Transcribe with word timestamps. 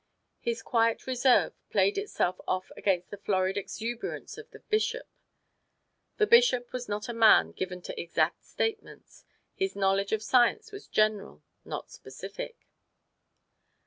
His 0.39 0.63
quiet 0.63 1.05
reserve 1.05 1.53
played 1.69 1.95
itself 1.95 2.41
off 2.47 2.71
against 2.75 3.11
the 3.11 3.17
florid 3.19 3.55
exuberance 3.55 4.35
of 4.35 4.49
the 4.49 4.61
Bishop. 4.61 5.07
The 6.17 6.25
Bishop 6.25 6.73
was 6.73 6.89
not 6.89 7.07
a 7.07 7.13
man 7.13 7.51
given 7.51 7.83
to 7.83 8.01
exact 8.01 8.43
statements: 8.43 9.25
his 9.53 9.75
knowledge 9.75 10.11
of 10.11 10.23
science 10.23 10.71
was 10.71 10.87
general, 10.87 11.43
not 11.65 11.91
specific. 11.91 12.65